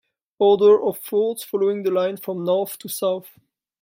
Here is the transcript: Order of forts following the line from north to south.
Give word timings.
Order 0.39 0.81
of 0.83 0.97
forts 0.97 1.43
following 1.43 1.83
the 1.83 1.91
line 1.91 2.17
from 2.17 2.43
north 2.43 2.79
to 2.79 2.89
south. 2.89 3.37